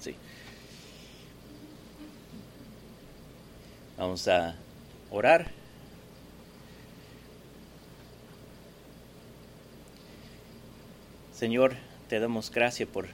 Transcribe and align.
Sí. 0.00 0.14
Vamos 3.96 4.28
a 4.28 4.56
orar. 5.10 5.50
Señor, 11.34 11.76
te 12.08 12.18
damos 12.18 12.50
gracias 12.50 12.88
por 12.88 13.06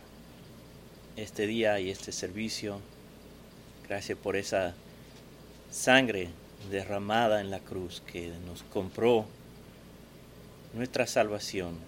este 1.17 1.47
día 1.47 1.79
y 1.81 1.91
este 1.91 2.11
servicio. 2.11 2.81
Gracias 3.87 4.17
por 4.19 4.37
esa 4.37 4.75
sangre 5.71 6.31
derramada 6.71 7.41
en 7.41 7.51
la 7.51 7.61
cruz 7.61 8.03
que 8.07 8.33
nos 8.47 8.63
compró 8.63 9.27
nuestra 10.73 11.07
salvación, 11.07 11.79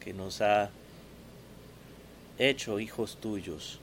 que 0.00 0.14
nos 0.14 0.40
ha 0.40 0.70
hecho 2.38 2.80
hijos 2.80 3.18
tuyos. 3.20 3.81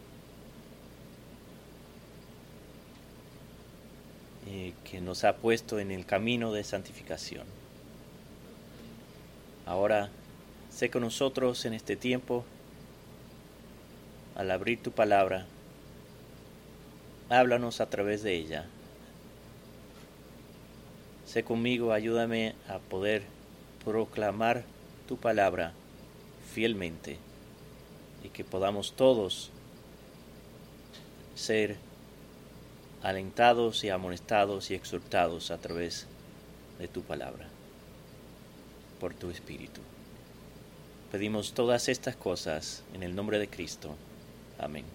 Y 4.59 4.73
que 4.83 4.99
nos 4.99 5.23
ha 5.23 5.37
puesto 5.37 5.79
en 5.79 5.89
el 5.89 6.05
camino 6.05 6.51
de 6.51 6.65
santificación. 6.65 7.45
Ahora, 9.65 10.09
sé 10.69 10.89
con 10.89 11.03
nosotros 11.03 11.63
en 11.63 11.73
este 11.73 11.95
tiempo, 11.95 12.43
al 14.35 14.51
abrir 14.51 14.83
tu 14.83 14.91
palabra, 14.91 15.45
háblanos 17.29 17.79
a 17.79 17.89
través 17.89 18.21
de 18.21 18.35
ella. 18.35 18.65
Sé 21.25 21.43
conmigo, 21.43 21.93
ayúdame 21.93 22.55
a 22.67 22.79
poder 22.79 23.23
proclamar 23.85 24.65
tu 25.07 25.15
palabra 25.15 25.71
fielmente 26.53 27.17
y 28.25 28.29
que 28.29 28.43
podamos 28.43 28.91
todos 28.93 29.51
ser 31.35 31.77
alentados 33.03 33.83
y 33.83 33.89
amonestados 33.89 34.71
y 34.71 34.75
exhortados 34.75 35.51
a 35.51 35.57
través 35.57 36.07
de 36.79 36.87
tu 36.87 37.01
palabra, 37.01 37.47
por 38.99 39.13
tu 39.13 39.29
Espíritu. 39.29 39.81
Pedimos 41.11 41.53
todas 41.53 41.89
estas 41.89 42.15
cosas 42.15 42.83
en 42.93 43.03
el 43.03 43.15
nombre 43.15 43.39
de 43.39 43.47
Cristo. 43.47 43.95
Amén. 44.59 44.85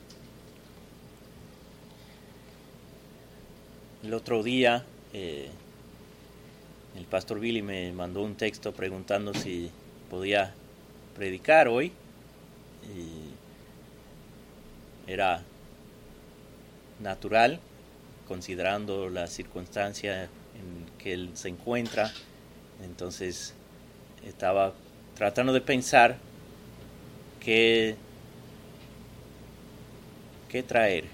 El 4.02 4.14
otro 4.14 4.42
día 4.42 4.84
eh, 5.12 5.48
el 6.96 7.04
pastor 7.06 7.40
Billy 7.40 7.62
me 7.62 7.92
mandó 7.92 8.22
un 8.22 8.36
texto 8.36 8.72
preguntando 8.72 9.34
si 9.34 9.70
podía 10.10 10.54
predicar 11.16 11.68
hoy. 11.68 11.92
Y 12.84 13.32
era 15.10 15.42
natural, 17.00 17.60
considerando 18.26 19.08
la 19.08 19.26
circunstancia 19.26 20.24
en 20.24 20.86
que 20.98 21.12
él 21.12 21.30
se 21.34 21.48
encuentra. 21.48 22.12
Entonces 22.84 23.54
estaba 24.26 24.72
tratando 25.14 25.52
de 25.52 25.60
pensar 25.60 26.16
qué, 27.40 27.96
qué 30.48 30.62
traer. 30.62 31.04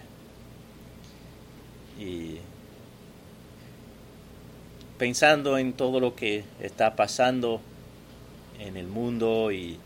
Y 1.99 2.39
pensando 4.99 5.59
en 5.59 5.73
todo 5.73 6.01
lo 6.01 6.15
que 6.15 6.45
está 6.61 6.97
pasando 6.97 7.61
en 8.59 8.77
el 8.77 8.87
mundo 8.87 9.51
y, 9.51 9.79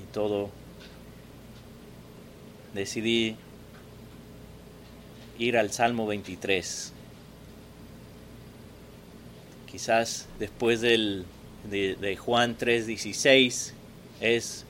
y 0.00 0.12
todo, 0.12 0.50
decidí 2.74 3.36
ir 5.38 5.56
al 5.56 5.72
Salmo 5.72 6.06
23. 6.06 6.92
Quizás 9.70 10.28
después 10.38 10.80
del, 10.80 11.24
de, 11.70 11.96
de 11.96 12.16
Juan 12.16 12.56
3:16 12.58 13.72
es 14.20 14.64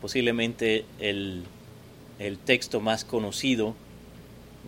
posiblemente 0.00 0.84
el, 0.98 1.44
el, 2.18 2.38
texto 2.38 2.80
más 2.80 3.04
conocido 3.04 3.74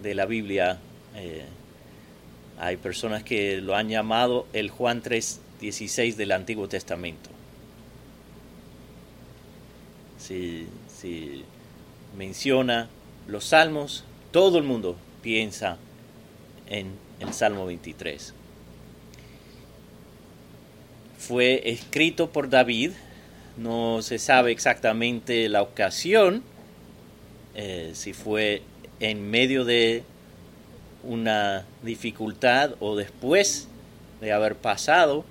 de 0.02 0.14
la 0.14 0.26
Biblia. 0.26 0.78
Eh, 1.16 1.44
hay 2.58 2.76
personas 2.76 3.24
que 3.24 3.60
lo 3.60 3.74
han 3.74 3.88
llamado 3.88 4.46
el 4.52 4.70
Juan 4.70 5.02
3:16 5.02 6.14
del 6.14 6.32
Antiguo 6.32 6.68
Testamento. 6.68 7.30
Si, 10.18 10.66
si, 10.88 11.44
menciona 12.16 12.88
los 13.26 13.46
salmos, 13.46 14.04
todo 14.30 14.58
el 14.58 14.64
mundo 14.64 14.96
piensa 15.24 15.78
en 16.68 16.92
el 17.18 17.32
Salmo 17.32 17.64
23. 17.64 18.34
Fue 21.18 21.62
escrito 21.70 22.30
por 22.30 22.50
David, 22.50 22.92
no 23.56 24.02
se 24.02 24.18
sabe 24.18 24.52
exactamente 24.52 25.48
la 25.48 25.62
ocasión, 25.62 26.42
eh, 27.54 27.92
si 27.94 28.12
fue 28.12 28.60
en 29.00 29.30
medio 29.30 29.64
de 29.64 30.02
una 31.02 31.64
dificultad 31.82 32.74
o 32.80 32.94
después 32.94 33.66
de 34.20 34.30
haber 34.30 34.56
pasado 34.56 35.24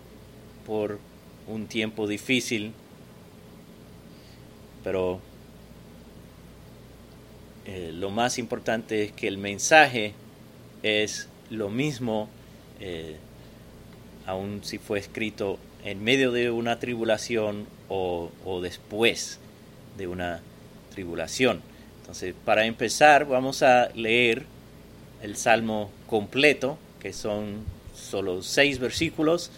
por 0.66 1.00
un 1.48 1.68
tiempo 1.68 2.08
difícil, 2.08 2.74
pero 4.84 5.22
eh, 7.66 7.92
lo 7.94 8.10
más 8.10 8.40
importante 8.40 9.04
es 9.04 9.12
que 9.14 9.28
el 9.28 9.38
mensaje 9.38 10.14
es 10.82 11.30
lo 11.50 11.70
mismo, 11.70 12.28
eh, 12.80 13.16
aun 14.26 14.62
si 14.64 14.78
fue 14.78 15.00
escrito 15.00 15.58
en 15.86 16.04
medio 16.04 16.32
de 16.32 16.52
una 16.52 16.80
tribulación 16.80 17.66
o, 17.88 18.32
después 18.62 19.40
de 19.98 20.08
una 20.08 20.42
tribulación. 20.94 21.62
Entonces, 22.02 22.34
para 22.44 22.66
empezar, 22.66 23.26
vamos 23.26 23.64
a 23.64 23.90
leer 23.96 24.46
el 25.22 25.36
salmo 25.38 25.90
completo, 26.08 26.78
que 27.00 27.14
son 27.14 27.64
solo 27.96 28.42
seis 28.42 28.80
versículos, 28.80 29.52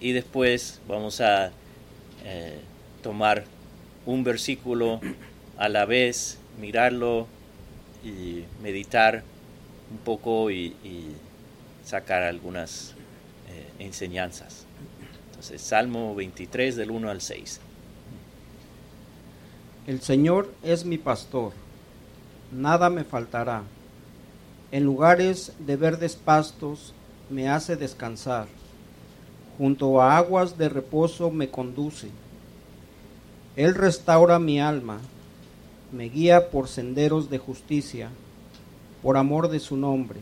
y 0.00 0.12
después 0.12 0.80
vamos 0.88 1.20
a 1.20 1.52
eh, 2.24 2.58
tomar 3.02 3.44
un 4.06 4.24
versículo 4.24 5.00
a 5.56 5.68
la 5.68 5.84
vez, 5.84 6.38
mirarlo 6.60 7.28
y 8.04 8.44
meditar 8.62 9.22
un 9.90 9.98
poco 9.98 10.50
y, 10.50 10.76
sacar 11.84 12.22
algunas 12.22 12.94
eh, 13.50 13.66
enseñanzas. 13.78 14.64
Entonces, 15.28 15.60
Salmo 15.60 16.14
23 16.14 16.76
del 16.76 16.90
1 16.90 17.10
al 17.10 17.20
6. 17.20 17.60
El 19.86 20.00
Señor 20.00 20.50
es 20.62 20.86
mi 20.86 20.96
pastor, 20.96 21.52
nada 22.50 22.88
me 22.88 23.04
faltará. 23.04 23.64
En 24.72 24.84
lugares 24.84 25.52
de 25.58 25.76
verdes 25.76 26.16
pastos 26.16 26.94
me 27.28 27.50
hace 27.50 27.76
descansar. 27.76 28.46
Junto 29.58 30.00
a 30.00 30.16
aguas 30.16 30.56
de 30.56 30.68
reposo 30.68 31.30
me 31.30 31.50
conduce. 31.50 32.08
Él 33.56 33.74
restaura 33.74 34.38
mi 34.38 34.60
alma, 34.60 35.00
me 35.94 36.08
guía 36.08 36.50
por 36.50 36.66
senderos 36.66 37.30
de 37.30 37.38
justicia, 37.38 38.10
por 39.00 39.16
amor 39.16 39.48
de 39.48 39.60
su 39.60 39.76
nombre. 39.76 40.18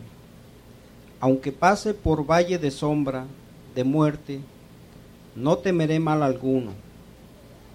Aunque 1.19 1.51
pase 1.51 1.95
por 1.95 2.31
valle 2.31 2.59
de 2.59 2.71
sombra, 2.71 3.25
de 3.75 3.83
muerte, 3.83 4.41
no 5.35 5.57
temeré 5.57 5.99
mal 5.99 6.23
alguno, 6.23 6.73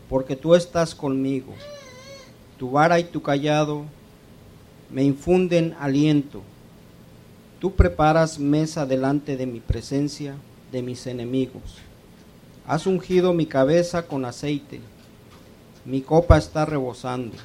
porque 0.10 0.36
tú 0.36 0.54
estás 0.54 0.94
conmigo. 0.94 1.56
Tu 2.60 2.70
vara 2.70 3.00
y 3.00 3.06
tu 3.06 3.24
callado 3.24 3.86
me 4.92 5.04
infunden 5.04 5.76
aliento. 5.80 6.44
Tú 7.60 7.74
preparas 7.74 8.38
mesa 8.38 8.86
delante 8.86 9.38
de 9.38 9.48
mi 9.48 9.60
presencia, 9.60 10.36
de 10.72 10.84
mis 10.84 11.08
enemigos. 11.08 11.80
Has 12.68 12.86
ungido 12.86 13.34
mi 13.34 13.48
cabeza 13.48 14.06
con 14.06 14.24
aceite, 14.24 14.82
mi 15.84 16.02
copa 16.02 16.38
está 16.38 16.64
rebosando. 16.64 17.38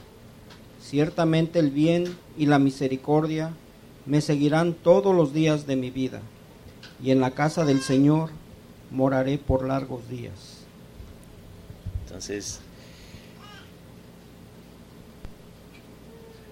Ciertamente 0.83 1.61
el 1.61 1.71
bien 1.71 2.19
y 2.37 2.47
la 2.47 2.59
misericordia 2.59 3.53
me 4.05 4.21
seguirán 4.21 4.75
todos 4.75 5.15
los 5.15 5.33
días 5.33 5.67
de 5.67 5.77
mi 5.77 5.91
vida, 5.91 6.21
y 7.03 7.13
en 7.13 7.21
la 7.21 7.31
casa 7.31 7.65
del 7.65 7.81
Señor 7.81 8.31
moraré 8.91 9.39
por 9.39 9.67
largos 9.67 10.09
días. 10.09 10.65
Entonces, 12.05 12.61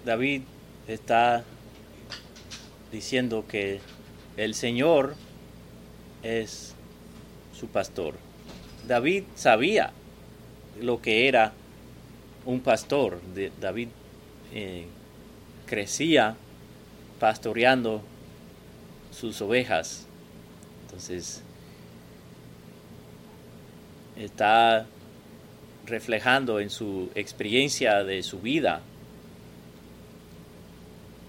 David 0.05 0.43
está 0.87 1.43
diciendo 2.91 3.45
que 3.47 3.79
el 4.37 4.55
Señor 4.55 5.15
es 6.23 6.73
su 7.53 7.67
pastor. 7.67 8.15
David 8.87 9.25
sabía 9.35 9.91
lo 10.79 11.01
que 11.01 11.27
era 11.27 11.53
un 12.45 12.61
pastor. 12.61 13.19
David 13.59 13.89
eh, 14.53 14.85
crecía 15.65 16.35
pastoreando 17.19 18.01
sus 19.11 19.41
ovejas. 19.41 20.07
Entonces, 20.85 21.41
está 24.15 24.85
reflejando 25.85 26.59
en 26.59 26.69
su 26.69 27.09
experiencia 27.15 28.03
de 28.03 28.23
su 28.23 28.39
vida 28.39 28.81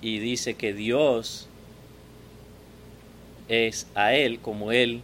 y 0.01 0.19
dice 0.19 0.55
que 0.55 0.73
Dios 0.73 1.49
es 3.49 3.87
a 3.95 4.15
él 4.15 4.41
como 4.41 4.73
él 4.73 5.03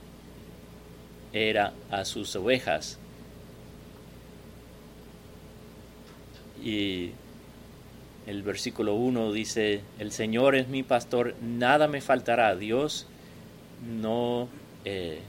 era 1.32 1.72
a 1.90 2.04
sus 2.04 2.34
ovejas. 2.34 2.98
Y 6.62 7.12
el 8.28 8.42
versículo 8.42 8.94
1 8.94 9.32
dice, 9.32 9.80
el 9.98 10.12
Señor 10.12 10.54
es 10.54 10.68
mi 10.68 10.82
pastor, 10.82 11.34
nada 11.40 11.88
me 11.88 12.02
faltará. 12.02 12.56
Dios 12.56 13.06
no, 14.02 14.48
eh, 14.84 15.20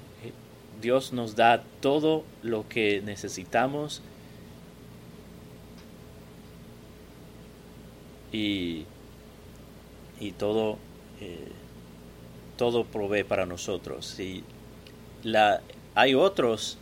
Dios 0.81 1.13
nos 1.13 1.37
da 1.37 1.63
todo 1.79 2.25
lo 2.43 2.67
que 2.67 3.01
necesitamos 3.01 4.01
y, 8.33 8.83
y 10.19 10.33
todo, 10.33 10.77
eh, 11.21 11.53
todo 12.57 12.83
provee 12.83 13.23
para 13.23 13.45
nosotros. 13.45 14.19
Y 14.19 14.43
la, 15.23 15.61
hay 15.95 16.15
otros 16.15 16.77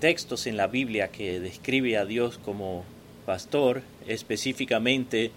textos 0.00 0.48
en 0.48 0.56
la 0.56 0.66
Biblia 0.66 1.12
que 1.12 1.38
describe 1.38 1.96
a 1.98 2.04
Dios 2.04 2.36
como 2.38 2.84
pastor, 3.30 3.82
específicamente 4.08 5.30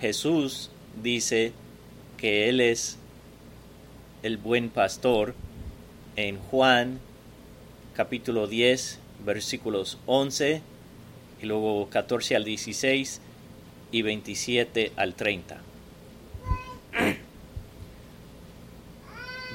Jesús 0.00 0.68
dice 1.00 1.52
que 2.16 2.48
Él 2.48 2.60
es 2.60 2.98
el 4.24 4.36
buen 4.36 4.68
pastor 4.68 5.36
en 6.16 6.38
Juan 6.38 6.98
capítulo 7.94 8.48
10 8.48 8.98
versículos 9.24 9.98
11 10.06 10.60
y 11.40 11.46
luego 11.46 11.88
14 11.88 12.34
al 12.34 12.42
16 12.42 13.20
y 13.92 14.02
27 14.02 14.92
al 14.96 15.14
30. 15.14 15.60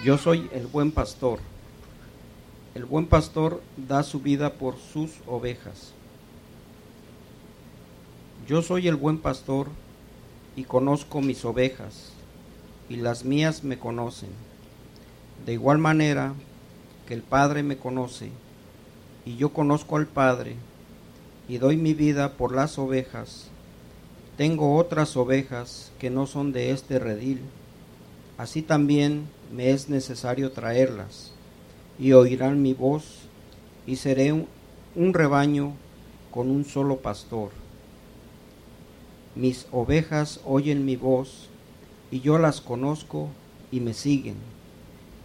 Yo 0.06 0.18
soy 0.18 0.50
el 0.54 0.68
buen 0.68 0.94
pastor. 0.94 1.40
El 2.74 2.86
buen 2.86 3.08
pastor 3.08 3.62
da 3.76 4.02
su 4.04 4.22
vida 4.22 4.54
por 4.54 4.78
sus 4.80 5.12
ovejas. 5.28 5.95
Yo 8.48 8.62
soy 8.62 8.88
el 8.88 8.96
buen 8.96 9.18
pastor 9.18 9.70
y 10.56 10.66
conozco 10.66 11.20
mis 11.20 11.44
ovejas, 11.46 12.12
y 12.90 12.98
las 12.98 13.26
mías 13.26 13.64
me 13.64 13.80
conocen. 13.80 14.30
De 15.48 15.54
igual 15.54 15.80
manera 15.80 16.36
que 17.08 17.16
el 17.16 17.24
Padre 17.24 17.64
me 17.64 17.78
conoce, 17.78 18.30
y 19.26 19.36
yo 19.38 19.52
conozco 19.52 19.98
al 19.98 20.06
Padre, 20.06 20.58
y 21.48 21.58
doy 21.58 21.76
mi 21.76 21.96
vida 21.96 22.34
por 22.34 22.54
las 22.54 22.78
ovejas. 22.78 23.48
Tengo 24.38 24.76
otras 24.76 25.18
ovejas 25.18 25.92
que 25.98 26.12
no 26.12 26.28
son 26.28 26.52
de 26.52 26.70
este 26.70 27.00
redil, 27.00 27.40
así 28.38 28.62
también 28.62 29.28
me 29.52 29.72
es 29.72 29.90
necesario 29.90 30.52
traerlas, 30.52 31.32
y 31.98 32.12
oirán 32.12 32.62
mi 32.62 32.76
voz, 32.76 33.22
y 33.88 33.96
seré 33.96 34.34
un, 34.34 34.46
un 34.96 35.16
rebaño 35.16 35.74
con 36.30 36.52
un 36.52 36.64
solo 36.64 36.98
pastor 36.98 37.65
mis 39.36 39.68
ovejas 39.72 40.40
oyen 40.46 40.86
mi 40.86 40.96
voz, 40.96 41.50
y 42.12 42.22
yo 42.22 42.38
las 42.38 42.62
conozco 42.62 43.30
y 43.72 43.80
me 43.82 43.94
siguen, 43.94 44.36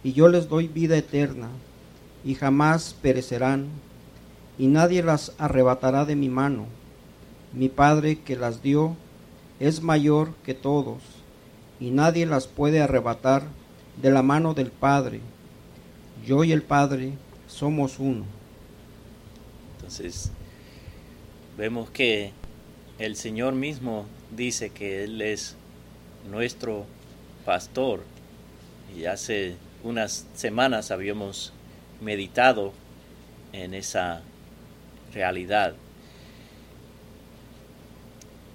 y 0.03 0.13
yo 0.13 0.27
les 0.27 0.49
doy 0.49 0.67
vida 0.67 0.97
eterna, 0.97 1.49
y 2.23 2.35
jamás 2.35 2.95
perecerán, 3.01 3.67
y 4.57 4.67
nadie 4.67 5.01
las 5.01 5.33
arrebatará 5.37 6.05
de 6.05 6.15
mi 6.15 6.29
mano. 6.29 6.65
Mi 7.53 7.69
Padre 7.69 8.19
que 8.19 8.35
las 8.35 8.61
dio 8.61 8.95
es 9.59 9.81
mayor 9.81 10.33
que 10.43 10.53
todos, 10.53 11.01
y 11.79 11.91
nadie 11.91 12.25
las 12.25 12.47
puede 12.47 12.81
arrebatar 12.81 13.43
de 14.01 14.11
la 14.11 14.21
mano 14.21 14.53
del 14.53 14.71
Padre. 14.71 15.21
Yo 16.25 16.43
y 16.43 16.51
el 16.51 16.61
Padre 16.61 17.13
somos 17.47 17.99
uno. 17.99 18.25
Entonces, 19.77 20.31
vemos 21.57 21.89
que 21.89 22.31
el 23.01 23.15
Señor 23.15 23.55
mismo 23.55 24.05
dice 24.29 24.69
que 24.69 25.03
Él 25.03 25.23
es 25.23 25.55
nuestro 26.29 26.85
pastor. 27.45 28.03
Y 28.95 29.05
hace 29.05 29.55
unas 29.83 30.27
semanas 30.35 30.91
habíamos 30.91 31.51
meditado 31.99 32.73
en 33.53 33.73
esa 33.73 34.21
realidad. 35.13 35.73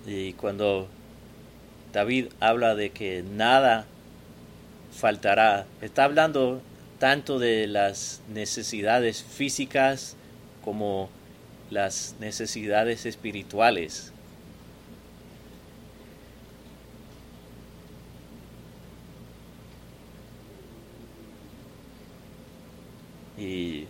Y 0.06 0.34
cuando 0.34 0.87
David 1.93 2.26
habla 2.38 2.76
de 2.76 2.90
que 2.90 3.25
nada 3.25 3.87
faltará, 4.93 5.66
está 5.81 6.04
hablando 6.04 6.62
tanto 7.00 7.40
de 7.40 7.66
las 7.66 8.22
necesidades 8.32 9.25
físicas 9.25 10.16
como 10.64 11.10
las 11.69 12.14
necesidades 12.20 13.06
espirituales. 13.06 14.12
Y 23.46 23.87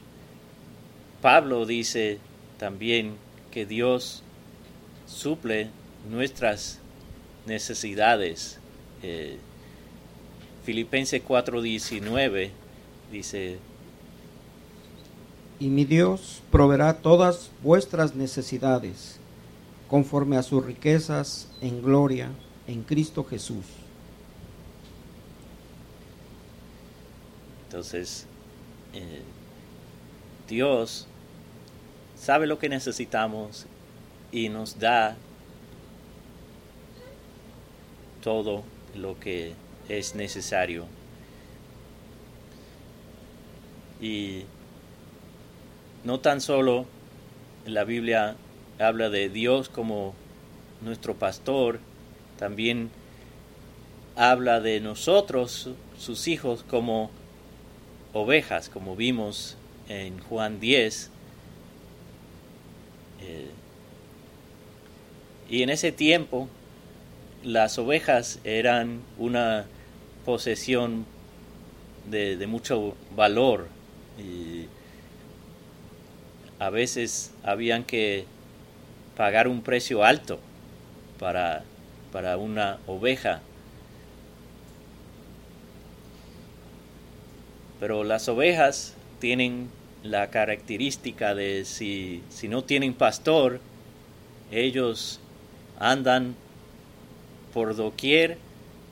Pablo 1.22 1.64
dice 1.64 2.18
también 2.58 3.16
que 3.50 3.64
Dios 3.64 4.22
suple 5.06 5.70
nuestras 6.10 6.78
necesidades. 7.46 8.58
Eh, 9.02 9.38
Filipenses 10.64 11.22
4:19 11.22 12.50
dice, 13.10 13.58
Y 15.58 15.68
mi 15.68 15.86
Dios 15.86 16.42
proveerá 16.50 16.98
todas 16.98 17.50
vuestras 17.62 18.14
necesidades 18.14 19.18
conforme 19.88 20.36
a 20.36 20.42
sus 20.42 20.62
riquezas 20.66 21.48
en 21.62 21.80
gloria 21.80 22.28
en 22.66 22.82
Cristo 22.82 23.24
Jesús. 23.24 23.64
Entonces, 27.64 28.26
eh, 28.92 29.22
Dios 30.48 31.06
sabe 32.16 32.46
lo 32.46 32.58
que 32.58 32.68
necesitamos 32.68 33.66
y 34.32 34.48
nos 34.48 34.78
da 34.78 35.16
todo 38.22 38.64
lo 38.94 39.18
que 39.18 39.54
es 39.88 40.14
necesario. 40.14 40.86
Y 44.00 44.44
no 46.04 46.20
tan 46.20 46.40
solo 46.40 46.86
la 47.64 47.84
Biblia 47.84 48.36
habla 48.78 49.10
de 49.10 49.28
Dios 49.28 49.68
como 49.68 50.14
nuestro 50.80 51.14
pastor, 51.14 51.80
también 52.38 52.90
habla 54.16 54.60
de 54.60 54.80
nosotros, 54.80 55.70
sus 55.98 56.28
hijos, 56.28 56.62
como 56.68 57.10
ovejas, 58.12 58.68
como 58.68 58.96
vimos 58.96 59.56
en 59.88 60.18
Juan 60.20 60.60
10. 60.60 61.10
Eh, 63.22 63.50
y 65.48 65.62
en 65.62 65.70
ese 65.70 65.92
tiempo 65.92 66.48
las 67.42 67.78
ovejas 67.78 68.40
eran 68.44 69.00
una 69.18 69.66
posesión 70.24 71.06
de, 72.10 72.44
mucho 72.46 72.94
valor 73.14 73.68
y 74.18 74.66
a 76.58 76.70
veces 76.70 77.32
habían 77.42 77.84
que 77.84 78.24
pagar 79.16 79.48
un 79.48 79.62
precio 79.62 80.04
alto 80.04 80.38
para, 81.18 81.64
para 82.12 82.36
una 82.36 82.78
oveja 82.86 83.40
Pero 87.80 88.04
las 88.04 88.28
ovejas 88.28 88.94
tienen 89.18 89.68
la 90.10 90.30
característica 90.30 91.34
de 91.34 91.64
si, 91.64 92.22
si 92.28 92.48
no 92.48 92.62
tienen 92.62 92.94
pastor, 92.94 93.60
ellos 94.50 95.20
andan 95.78 96.34
por 97.52 97.74
doquier 97.76 98.38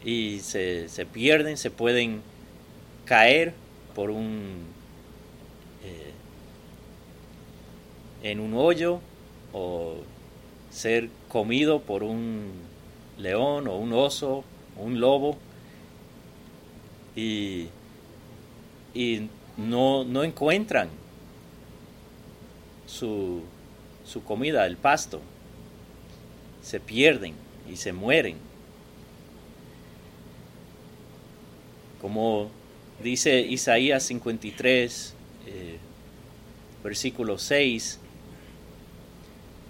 y 0.04 0.40
se, 0.40 0.88
se 0.88 1.06
pierden, 1.06 1.56
se 1.56 1.70
pueden 1.70 2.22
caer 3.04 3.54
por 3.94 4.10
un 4.10 4.64
eh, 5.84 6.12
en 8.22 8.40
un 8.40 8.54
hoyo 8.54 9.00
o 9.52 9.96
ser 10.70 11.08
comido 11.28 11.80
por 11.80 12.02
un 12.02 12.52
león 13.18 13.68
o 13.68 13.76
un 13.76 13.92
oso 13.92 14.44
un 14.76 15.00
lobo. 15.00 15.36
Y, 17.16 17.68
y 18.92 19.28
no, 19.56 20.04
no 20.04 20.24
encuentran 20.24 20.88
su, 22.86 23.42
su 24.04 24.22
comida, 24.24 24.66
el 24.66 24.76
pasto. 24.76 25.20
Se 26.62 26.80
pierden 26.80 27.34
y 27.70 27.76
se 27.76 27.92
mueren. 27.92 28.36
Como 32.00 32.50
dice 33.02 33.40
Isaías 33.40 34.02
53, 34.04 35.14
eh, 35.46 35.78
versículo 36.82 37.38
6. 37.38 37.98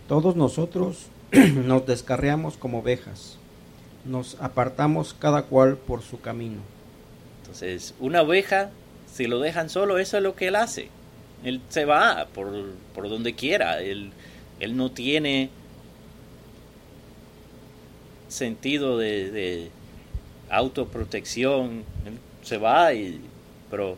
Todos 0.09 0.37
nosotros 0.37 1.06
nos 1.33 1.87
descarriamos 1.87 2.56
como 2.56 2.80
ovejas, 2.80 3.38
nos 4.04 4.37
apartamos 4.40 5.14
cada 5.14 5.42
cual 5.44 5.76
por 5.76 6.02
su 6.02 6.21
camino. 6.21 6.61
Entonces, 7.42 7.94
una 8.00 8.23
oveja, 8.23 8.71
si 9.12 9.26
lo 9.26 9.40
dejan 9.40 9.71
solo, 9.71 9.99
eso 9.99 10.16
es 10.16 10.23
lo 10.23 10.35
que 10.35 10.49
él 10.49 10.56
hace. 10.56 10.88
Él 11.44 11.60
se 11.68 11.84
va 11.84 12.26
por, 12.34 12.52
por 12.94 13.08
donde 13.08 13.34
quiera. 13.34 13.80
Él, 13.80 14.10
él, 14.60 14.76
no 14.76 14.90
tiene 14.90 15.50
sentido 18.28 18.98
de, 18.98 19.30
de 19.30 19.70
autoprotección. 20.48 21.84
Él 22.06 22.18
se 22.42 22.56
va, 22.56 22.94
y, 22.94 23.20
pero 23.70 23.96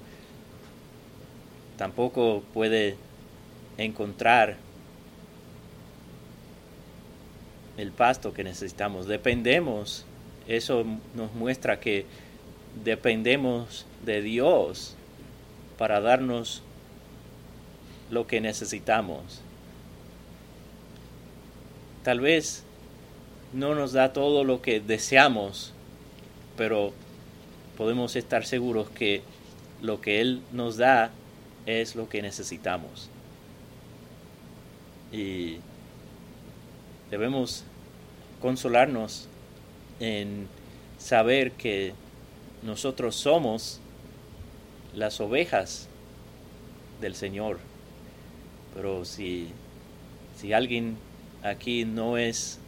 tampoco 1.76 2.42
puede 2.52 2.96
encontrar 3.78 4.56
el 7.76 7.92
pasto 7.92 8.32
que 8.32 8.42
necesitamos. 8.42 9.06
Dependemos, 9.06 10.04
eso 10.48 10.84
nos 11.14 11.32
muestra 11.34 11.78
que 11.78 12.06
dependemos 12.84 13.86
de 14.04 14.22
Dios 14.22 14.96
para 15.78 16.00
darnos 16.00 16.62
lo 18.10 18.26
que 18.26 18.40
necesitamos. 18.40 19.40
Tal 22.02 22.20
vez 22.20 22.62
no 23.52 23.74
nos 23.74 23.92
da 23.92 24.12
todo 24.12 24.44
lo 24.44 24.62
que 24.62 24.80
deseamos, 24.80 25.72
pero 26.56 26.92
podemos 27.76 28.16
estar 28.16 28.44
seguros 28.44 28.88
que 28.90 29.22
lo 29.82 30.00
que 30.00 30.20
Él 30.20 30.42
nos 30.52 30.76
da 30.76 31.10
es 31.66 31.96
lo 31.96 32.08
que 32.08 32.22
necesitamos. 32.22 33.10
Y 35.12 35.58
debemos 37.10 37.64
consolarnos 38.40 39.28
en 40.00 40.48
saber 40.98 41.52
que 41.52 41.94
nosotros 42.62 43.14
somos 43.16 43.80
las 44.94 45.20
ovejas 45.20 45.88
del 47.00 47.14
Señor. 47.14 47.58
Pero 48.76 49.06
si, 49.06 49.48
si 50.38 50.52
alguien 50.52 50.98
aquí 51.42 51.86
no 51.86 52.18
es 52.18 52.58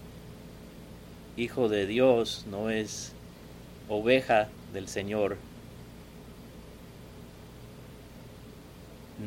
hijo 1.36 1.68
de 1.68 1.86
Dios, 1.86 2.46
no 2.50 2.70
es 2.70 3.12
oveja 3.90 4.48
del 4.72 4.88
Señor, 4.88 5.36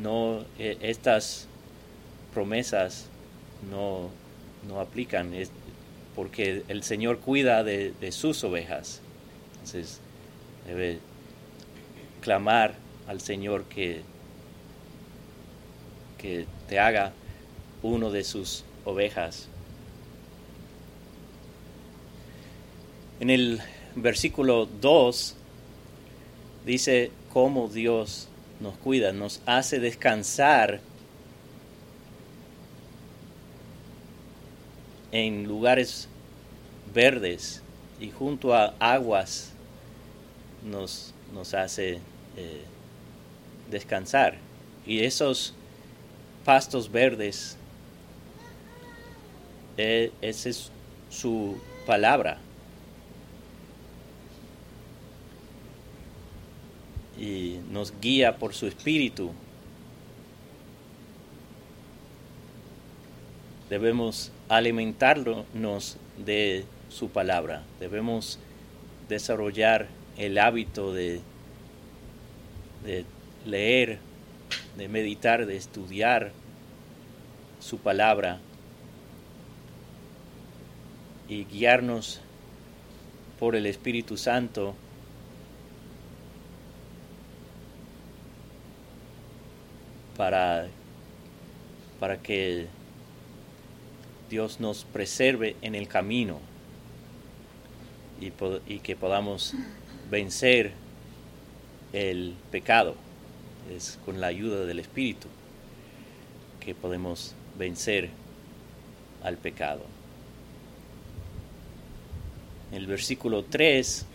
no 0.02 0.44
e, 0.58 0.76
estas 0.80 1.46
promesas 2.34 3.06
no, 3.70 4.10
no 4.66 4.80
aplican 4.80 5.34
es 5.34 5.52
porque 6.16 6.64
el 6.68 6.82
Señor 6.82 7.20
cuida 7.20 7.62
de, 7.62 7.92
de 8.00 8.12
sus 8.12 8.42
ovejas. 8.42 9.00
Entonces 9.52 10.00
debe 10.66 10.98
clamar 12.20 12.74
al 13.06 13.20
Señor 13.20 13.64
que, 13.64 14.02
que 16.18 16.46
te 16.72 16.80
haga 16.80 17.12
uno 17.82 18.10
de 18.10 18.24
sus 18.24 18.64
ovejas. 18.86 19.46
En 23.20 23.28
el 23.28 23.60
versículo 23.94 24.64
2 24.80 25.36
dice 26.64 27.10
cómo 27.30 27.68
Dios 27.68 28.28
nos 28.58 28.74
cuida, 28.78 29.12
nos 29.12 29.42
hace 29.44 29.80
descansar 29.80 30.80
en 35.10 35.46
lugares 35.46 36.08
verdes 36.94 37.60
y 38.00 38.10
junto 38.12 38.54
a 38.54 38.72
aguas 38.78 39.50
nos, 40.64 41.12
nos 41.34 41.52
hace 41.52 41.98
eh, 42.38 42.64
descansar. 43.70 44.38
Y 44.86 45.00
esos 45.00 45.54
pastos 46.44 46.90
verdes, 46.90 47.56
eh, 49.76 50.12
esa 50.20 50.48
es 50.48 50.70
su 51.10 51.56
palabra. 51.86 52.38
Y 57.18 57.58
nos 57.70 57.92
guía 58.00 58.36
por 58.36 58.54
su 58.54 58.66
espíritu. 58.66 59.30
Debemos 63.70 64.32
alimentarnos 64.48 65.96
de 66.18 66.64
su 66.88 67.08
palabra. 67.08 67.62
Debemos 67.80 68.38
desarrollar 69.08 69.86
el 70.16 70.38
hábito 70.38 70.92
de 70.92 71.20
leer, 73.46 73.98
de 74.76 74.88
meditar, 74.88 75.46
de 75.46 75.56
estudiar 75.56 76.32
su 77.60 77.78
palabra 77.78 78.40
y 81.28 81.44
guiarnos 81.44 82.20
por 83.38 83.56
el 83.56 83.66
Espíritu 83.66 84.16
Santo 84.16 84.74
para, 90.16 90.66
para 92.00 92.18
que 92.18 92.66
Dios 94.30 94.60
nos 94.60 94.84
preserve 94.84 95.56
en 95.62 95.74
el 95.74 95.88
camino 95.88 96.40
y, 98.20 98.32
y 98.72 98.78
que 98.80 98.96
podamos 98.96 99.54
vencer 100.10 100.72
el 101.92 102.34
pecado. 102.50 102.94
Es 103.70 103.98
con 104.04 104.20
la 104.20 104.28
ayuda 104.28 104.64
del 104.64 104.78
Espíritu 104.78 105.28
que 106.60 106.74
podemos 106.74 107.34
vencer 107.58 108.10
al 109.22 109.36
pecado. 109.36 109.82
El 112.72 112.86
versículo 112.86 113.44
3 113.44 114.06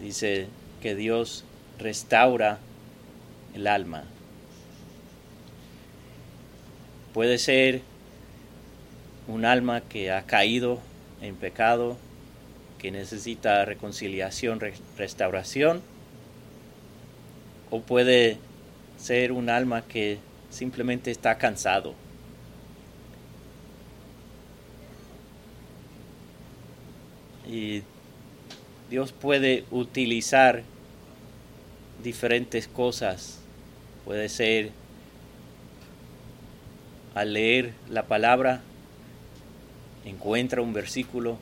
dice 0.00 0.48
que 0.82 0.94
Dios 0.94 1.44
restaura 1.78 2.58
el 3.54 3.66
alma. 3.66 4.04
Puede 7.14 7.38
ser 7.38 7.82
un 9.28 9.44
alma 9.44 9.80
que 9.82 10.10
ha 10.10 10.22
caído 10.22 10.80
en 11.22 11.36
pecado, 11.36 11.96
que 12.80 12.90
necesita 12.90 13.64
reconciliación, 13.64 14.60
restauración, 14.96 15.82
o 17.70 17.80
puede 17.82 18.38
ser 18.98 19.32
un 19.32 19.50
alma 19.50 19.82
que 19.82 20.18
simplemente 20.50 21.10
está 21.10 21.36
cansado. 21.38 21.94
Y 27.46 27.82
Dios 28.88 29.12
puede 29.12 29.64
utilizar 29.70 30.62
diferentes 32.02 32.66
cosas. 32.66 33.40
Puede 34.04 34.28
ser 34.28 34.70
al 37.14 37.32
leer 37.34 37.72
la 37.88 38.06
palabra, 38.06 38.62
encuentra 40.04 40.62
un 40.62 40.72
versículo, 40.72 41.38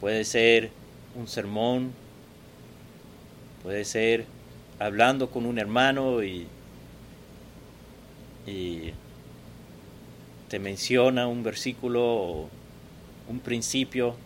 puede 0.00 0.24
ser 0.24 0.70
un 1.14 1.26
sermón, 1.26 1.92
puede 3.62 3.84
ser 3.84 4.26
hablando 4.78 5.30
con 5.30 5.46
un 5.46 5.58
hermano 5.58 6.22
y, 6.22 6.46
te 10.48 10.58
menciona 10.58 11.26
un 11.26 11.42
versículo 11.42 12.02
o 12.02 12.48
un 13.28 13.40
principio. 13.40 14.16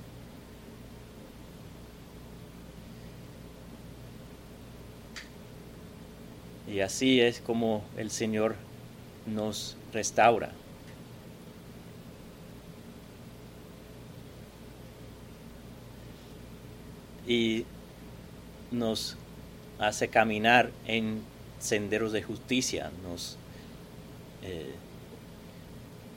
Y 6.69 6.79
así 6.79 7.21
es 7.21 7.41
como 7.41 7.83
el 7.97 8.13
Señor 8.13 8.55
nos 9.27 9.77
restaura. 9.93 10.53
Y 17.33 17.65
nos 18.71 19.17
hace 19.79 20.09
caminar 20.09 20.71
en 20.87 21.23
senderos 21.59 22.13
de 22.13 22.23
justicia, 22.23 22.91
nos 23.03 23.39
eh, 24.43 24.75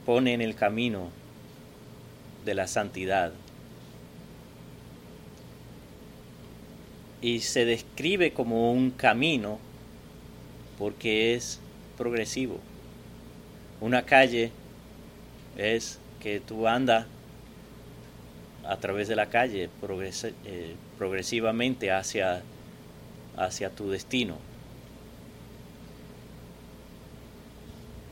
pone 0.06 0.34
en 0.34 0.42
el 0.42 0.56
camino 0.56 1.10
de 2.44 2.54
la 2.54 2.68
santidad. 2.68 3.32
Y 7.22 7.40
se 7.40 7.64
describe 7.64 8.34
como 8.34 8.74
un 8.74 8.92
camino 8.92 9.58
porque 10.78 11.34
es 11.34 11.62
progresivo. 11.98 12.60
Una 13.80 14.04
calle 14.04 14.52
es 15.56 15.98
que 16.20 16.42
tú 16.42 16.68
andas 16.68 17.08
a 18.68 18.78
través 18.78 19.08
de 19.08 19.16
la 19.16 19.28
calle 19.28 19.70
eh, 20.46 20.76
progresivamente 20.98 21.92
hacia, 21.92 22.42
hacia 23.38 23.70
tu 23.70 23.90
destino. 23.90 24.38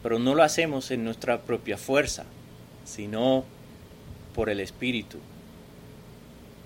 Pero 0.01 0.19
no 0.19 0.35
lo 0.35 0.43
hacemos 0.43 0.91
en 0.91 1.03
nuestra 1.03 1.41
propia 1.41 1.77
fuerza, 1.77 2.25
sino 2.85 3.45
por 4.35 4.49
el 4.49 4.59
Espíritu, 4.59 5.17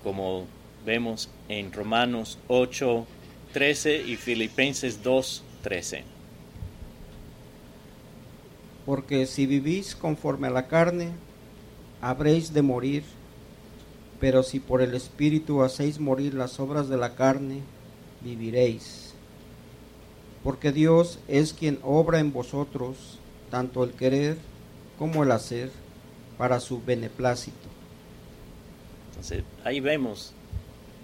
como 0.02 0.46
vemos 0.84 1.30
en 1.48 1.72
Romanos 1.72 2.38
8, 2.48 3.06
13 3.52 4.02
y 4.06 4.16
Filipenses 4.16 5.02
2, 5.02 5.44
13. 5.62 6.04
Porque 8.84 9.26
si 9.26 9.46
vivís 9.46 9.94
conforme 9.94 10.48
a 10.48 10.50
la 10.50 10.66
carne, 10.66 11.10
habréis 12.00 12.52
de 12.52 12.62
morir, 12.62 13.04
pero 14.20 14.42
si 14.42 14.60
por 14.60 14.82
el 14.82 14.94
Espíritu 14.94 15.62
hacéis 15.62 16.00
morir 16.00 16.34
las 16.34 16.58
obras 16.58 16.88
de 16.88 16.96
la 16.96 17.14
carne, 17.14 17.60
viviréis. 18.20 19.14
Porque 20.42 20.72
Dios 20.72 21.18
es 21.28 21.52
quien 21.52 21.78
obra 21.82 22.18
en 22.20 22.32
vosotros 22.32 23.18
tanto 23.50 23.84
el 23.84 23.92
querer 23.92 24.36
como 24.98 25.22
el 25.22 25.32
hacer 25.32 25.70
para 26.36 26.60
su 26.60 26.82
beneplácito. 26.82 27.56
Entonces, 29.10 29.44
ahí 29.64 29.80
vemos 29.80 30.32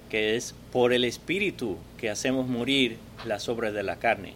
que 0.09 0.37
es 0.37 0.55
por 0.73 0.93
el 0.93 1.05
Espíritu 1.05 1.77
que 1.99 2.11
hacemos 2.11 2.47
morir 2.47 2.99
las 3.25 3.49
obras 3.49 3.73
de 3.75 3.83
la 3.83 3.97
carne. 3.97 4.35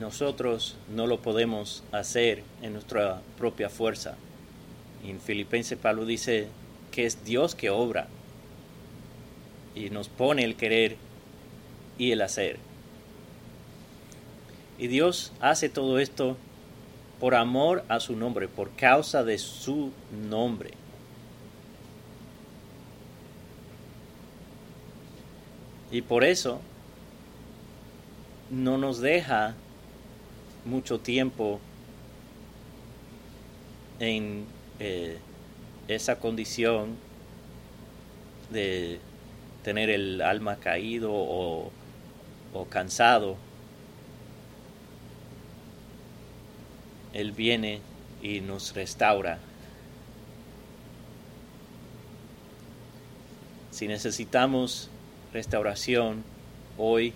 Nosotros 0.00 0.76
no 0.94 1.06
lo 1.06 1.20
podemos 1.20 1.82
hacer 1.92 2.42
en 2.62 2.74
nuestra 2.74 3.22
propia 3.38 3.70
fuerza. 3.70 4.16
En 5.04 5.20
Filipenses 5.20 5.78
Pablo 5.78 6.04
dice 6.04 6.48
que 6.96 7.04
es 7.04 7.26
Dios 7.26 7.54
que 7.54 7.68
obra 7.68 8.08
y 9.74 9.90
nos 9.90 10.08
pone 10.08 10.44
el 10.44 10.56
querer 10.56 10.96
y 11.98 12.12
el 12.12 12.22
hacer. 12.22 12.56
Y 14.78 14.86
Dios 14.86 15.30
hace 15.38 15.68
todo 15.68 15.98
esto 15.98 16.38
por 17.20 17.34
amor 17.34 17.84
a 17.90 18.00
su 18.00 18.16
nombre, 18.16 18.48
por 18.48 18.70
causa 18.70 19.24
de 19.24 19.36
su 19.36 19.92
nombre. 20.10 20.70
Y 25.90 26.00
por 26.00 26.24
eso 26.24 26.62
no 28.50 28.78
nos 28.78 29.02
deja 29.02 29.54
mucho 30.64 30.98
tiempo 30.98 31.60
en 34.00 34.46
eh, 34.78 35.18
esa 35.88 36.18
condición 36.18 36.96
de 38.50 38.98
tener 39.62 39.90
el 39.90 40.20
alma 40.20 40.56
caído 40.56 41.12
o, 41.12 41.70
o 42.52 42.64
cansado 42.66 43.36
Él 47.16 47.32
viene 47.32 47.80
y 48.22 48.42
nos 48.42 48.74
restaura. 48.74 49.38
Si 53.70 53.88
necesitamos 53.88 54.90
restauración 55.32 56.24
hoy, 56.76 57.14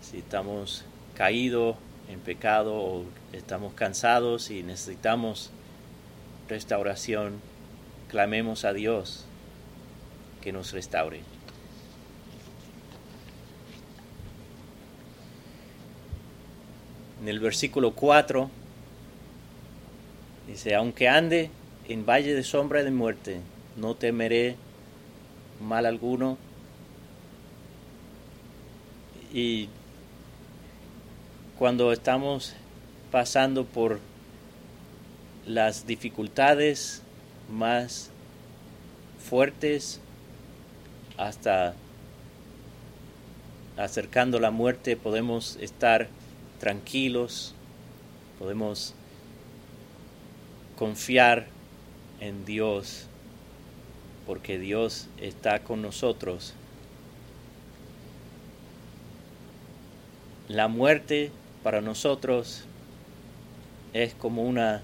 si 0.00 0.18
estamos 0.18 0.84
caídos 1.14 1.76
en 2.08 2.18
pecado 2.18 2.74
o 2.74 3.04
estamos 3.32 3.74
cansados 3.74 4.50
y 4.50 4.64
necesitamos 4.64 5.50
restauración, 6.48 7.40
clamemos 8.14 8.64
a 8.64 8.72
Dios 8.72 9.24
que 10.40 10.52
nos 10.52 10.70
restaure. 10.70 11.20
En 17.20 17.28
el 17.28 17.40
versículo 17.40 17.90
4 17.90 18.48
Dice, 20.46 20.76
aunque 20.76 21.08
ande 21.08 21.50
en 21.88 22.06
valle 22.06 22.36
de 22.36 22.44
sombra 22.44 22.84
de 22.84 22.92
muerte, 22.92 23.40
no 23.76 23.96
temeré 23.96 24.54
mal 25.60 25.84
alguno. 25.84 26.38
Y 29.32 29.68
cuando 31.58 31.90
estamos 31.92 32.54
pasando 33.10 33.64
por 33.64 33.98
las 35.46 35.88
dificultades 35.88 37.03
más 37.50 38.10
fuertes 39.18 40.00
hasta 41.16 41.74
acercando 43.76 44.38
la 44.38 44.50
muerte 44.50 44.96
podemos 44.96 45.56
estar 45.60 46.08
tranquilos, 46.60 47.54
podemos 48.38 48.94
confiar 50.76 51.46
en 52.20 52.44
Dios, 52.44 53.06
porque 54.26 54.58
Dios 54.58 55.08
está 55.20 55.60
con 55.60 55.82
nosotros. 55.82 56.54
La 60.48 60.68
muerte 60.68 61.30
para 61.62 61.80
nosotros 61.80 62.64
es 63.92 64.14
como 64.14 64.42
una 64.42 64.83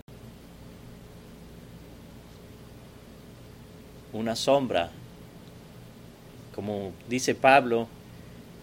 una 4.21 4.37
sombra, 4.37 4.91
como 6.55 6.93
dice 7.09 7.35
Pablo 7.35 7.89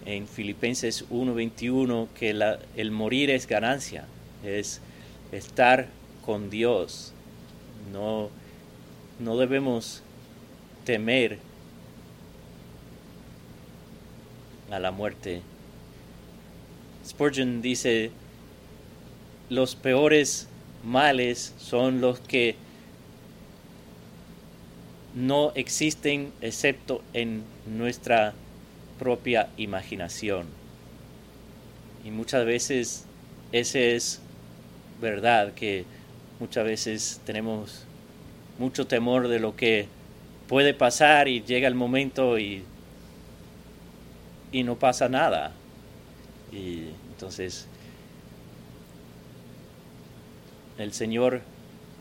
en 0.06 0.26
Filipenses 0.26 1.04
1:21 1.10 2.08
que 2.18 2.30
el 2.76 2.90
morir 2.90 3.30
es 3.30 3.46
ganancia, 3.46 4.06
es 4.44 4.80
estar 5.32 5.88
con 6.24 6.48
Dios, 6.48 7.12
no, 7.92 8.30
no 9.18 9.36
debemos 9.36 10.02
temer 10.84 11.38
a 14.70 14.78
la 14.78 14.90
muerte. 14.90 15.42
Spurgeon 17.06 17.62
dice, 17.62 18.10
los 19.48 19.74
peores 19.74 20.46
males 20.84 21.54
son 21.58 22.00
los 22.00 22.20
que 22.20 22.56
no 25.14 25.52
existen 25.54 26.32
excepto 26.40 27.02
en 27.12 27.42
nuestra 27.66 28.34
propia 28.98 29.48
imaginación. 29.56 30.46
Y 32.04 32.10
muchas 32.10 32.44
veces 32.44 33.04
ese 33.52 33.96
es 33.96 34.20
verdad 35.00 35.52
que 35.54 35.84
Muchas 36.40 36.64
veces 36.64 37.20
tenemos 37.24 37.82
mucho 38.60 38.86
temor 38.86 39.26
de 39.26 39.40
lo 39.40 39.56
que 39.56 39.88
puede 40.46 40.72
pasar 40.72 41.26
y 41.26 41.42
llega 41.42 41.66
el 41.66 41.74
momento 41.74 42.38
y, 42.38 42.62
y 44.52 44.62
no 44.62 44.76
pasa 44.76 45.08
nada. 45.08 45.50
Y 46.52 46.90
entonces 47.10 47.66
el 50.78 50.92
Señor 50.92 51.42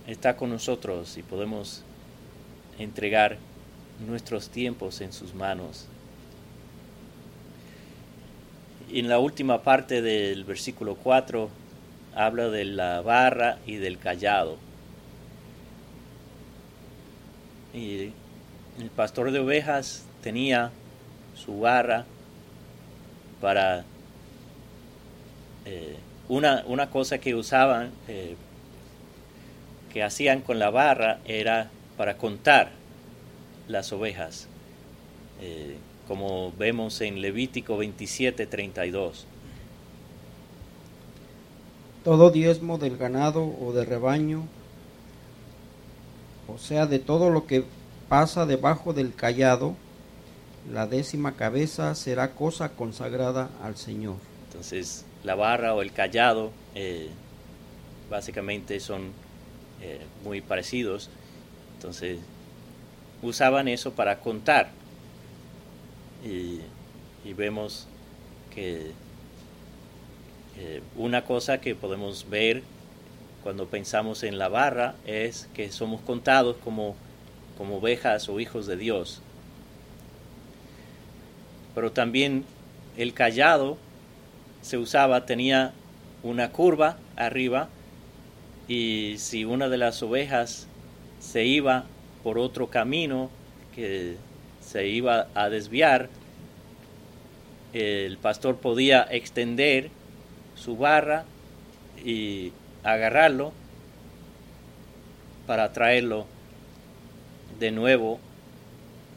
está 0.05 0.37
con 0.37 0.51
nosotros 0.51 1.17
y 1.17 1.23
podemos 1.23 1.83
entregar 2.79 3.37
nuestros 4.05 4.49
tiempos 4.49 5.01
en 5.01 5.13
sus 5.13 5.33
manos. 5.33 5.87
En 8.91 9.09
la 9.09 9.19
última 9.19 9.63
parte 9.63 10.01
del 10.01 10.43
versículo 10.43 10.95
4 10.95 11.49
habla 12.15 12.49
de 12.49 12.65
la 12.65 13.01
barra 13.01 13.57
y 13.65 13.75
del 13.75 13.97
callado. 13.97 14.57
Y 17.73 18.11
el 18.79 18.89
pastor 18.95 19.31
de 19.31 19.39
ovejas 19.39 20.05
tenía 20.21 20.71
su 21.35 21.59
barra 21.59 22.05
para 23.41 23.83
eh, 25.65 25.97
una, 26.27 26.63
una, 26.65 26.89
cosa 26.89 27.19
que 27.19 27.35
usaban, 27.35 27.91
eh, 28.07 28.35
que 29.93 30.01
hacían 30.01 30.41
con 30.41 30.59
la 30.59 30.69
barra 30.69 31.19
era 31.25 31.69
para 31.97 32.17
contar 32.17 32.71
las 33.67 33.91
ovejas. 33.91 34.47
eh, 35.41 35.77
como 36.07 36.53
vemos 36.57 37.01
en 37.01 37.21
Levítico 37.21 37.77
27, 37.77 38.47
32. 38.47 39.25
Todo 42.03 42.31
diezmo 42.31 42.77
del 42.77 42.97
ganado 42.97 43.43
o 43.43 43.73
de 43.73 43.83
rebaño, 43.83 44.45
o 46.47 46.57
sea, 46.57 46.85
de 46.85 46.99
todo 46.99 47.29
lo 47.29 47.45
que 47.45 47.65
pasa 48.07 48.45
debajo 48.45 48.93
del 48.93 49.13
callado, 49.13 49.75
la 50.71 50.87
décima 50.87 51.35
cabeza 51.35 51.93
será 51.95 52.31
cosa 52.31 52.69
consagrada 52.69 53.49
al 53.61 53.75
Señor. 53.75 54.15
Entonces, 54.47 55.05
la 55.23 55.35
barra 55.35 55.73
o 55.73 55.81
el 55.81 55.91
callado 55.91 56.51
eh, 56.73 57.09
básicamente 58.09 58.79
son 58.79 59.11
eh, 59.81 59.99
muy 60.23 60.39
parecidos. 60.39 61.09
Entonces, 61.77 62.17
usaban 63.21 63.67
eso 63.67 63.91
para 63.93 64.19
contar. 64.19 64.71
Y, 66.25 66.61
vemos 67.33 67.87
que 68.55 68.93
una 70.95 71.25
cosa 71.25 71.59
que 71.59 71.75
podemos 71.75 72.29
ver 72.29 72.63
cuando 73.43 73.67
pensamos 73.67 74.23
en 74.23 74.39
la 74.39 74.47
barra 74.47 74.95
es 75.05 75.49
que 75.53 75.71
somos 75.71 76.01
contados 76.01 76.55
como, 76.63 76.95
como 77.57 77.77
ovejas 77.77 78.27
o 78.29 78.39
hijos 78.39 78.65
de 78.65 78.77
Dios. 78.77 79.21
Pero 81.75 81.91
también 81.91 82.45
el 82.97 83.13
callado 83.13 83.77
se 84.61 84.77
usaba, 84.77 85.25
tenía 85.25 85.73
una 86.23 86.51
curva 86.51 86.97
arriba 87.15 87.69
y 88.67 89.15
si 89.17 89.45
una 89.45 89.69
de 89.69 89.77
las 89.77 90.01
ovejas 90.01 90.66
se 91.27 91.43
iba 91.43 91.83
por 92.23 92.39
otro 92.39 92.67
camino 92.67 93.29
que 93.75 94.15
se 94.61 94.87
iba 94.87 95.27
a 95.35 95.49
desviar, 95.49 96.09
el 97.73 98.17
pastor 98.17 98.57
podía 98.57 99.05
extender 99.11 99.89
su 100.55 100.77
barra 100.77 101.25
y 102.03 102.53
agarrarlo 102.83 103.51
para 105.45 105.73
traerlo 105.73 106.25
de 107.59 107.71
nuevo 107.71 108.19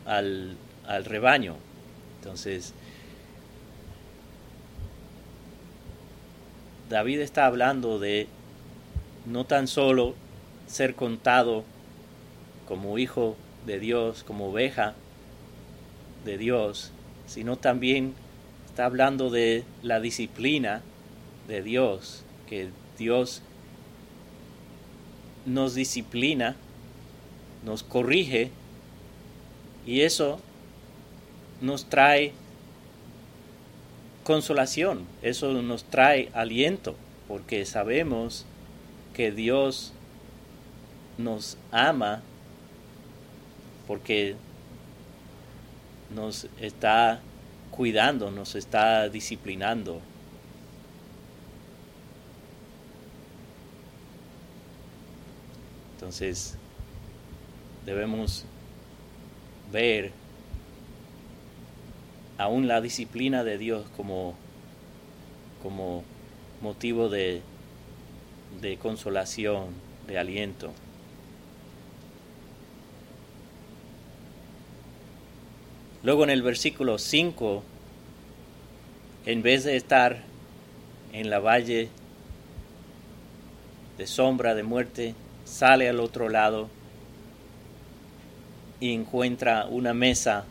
al, 0.05 0.57
al 0.87 1.05
rebaño. 1.05 1.57
Entonces, 2.18 2.75
David 6.88 7.20
está 7.20 7.46
hablando 7.46 8.01
de 8.01 8.27
no 9.27 9.44
tan 9.44 9.68
solo 9.68 10.16
ser 10.66 10.96
contado 10.96 11.64
como 12.70 12.98
hijo 12.98 13.37
de 13.66 13.80
Dios, 13.80 14.22
como 14.22 14.50
oveja 14.50 14.94
de 16.24 16.38
Dios, 16.38 16.92
sino 17.26 17.56
también 17.56 18.14
está 18.64 18.85
hablando 18.85 19.28
de 19.28 19.64
la 19.83 19.98
disciplina 19.98 20.80
de 21.48 21.62
Dios, 21.62 22.22
que 22.48 22.68
Dios 22.96 23.42
nos 25.46 25.74
disciplina, 25.74 26.54
nos 27.64 27.83
corrige 27.83 28.52
y 29.85 30.02
eso 30.02 30.38
nos 31.61 31.87
trae 31.87 32.35
consolación, 34.22 35.06
eso 35.22 35.61
nos 35.61 35.83
trae 35.83 36.30
aliento, 36.35 36.94
porque 37.26 37.66
sabemos 37.66 38.46
que 39.12 39.33
Dios 39.33 39.92
nos 41.18 41.59
ama 41.72 42.22
porque 43.90 44.37
nos 46.14 46.46
está 46.61 47.20
cuidando, 47.72 48.31
nos 48.31 48.55
está 48.55 49.09
disciplinando. 49.09 50.00
Entonces, 55.94 56.57
debemos 57.85 58.44
ver 59.72 60.12
aún 62.38 62.68
la 62.68 62.81
disciplina 62.81 63.42
de 63.42 63.59
Dios 63.59 63.88
como, 63.96 64.37
como 65.64 66.05
motivo 66.62 67.09
de, 67.09 67.42
de 68.61 68.76
consolación, 68.76 69.70
de 70.07 70.16
aliento. 70.16 70.70
Luego 76.02 76.24
en 76.24 76.30
el 76.30 76.42
versículo 76.42 76.98
5, 76.98 77.62
en 79.26 79.42
vez 79.42 79.64
de 79.64 79.76
estar 79.76 80.22
en 81.12 81.28
la 81.28 81.40
valle 81.40 81.90
de 83.98 84.06
sombra 84.06 84.54
de 84.54 84.62
muerte, 84.62 85.14
sale 85.44 85.90
al 85.90 86.00
otro 86.00 86.30
lado 86.30 86.70
y 88.80 88.94
encuentra 88.94 89.66
una 89.66 89.92
mesa 89.92 90.46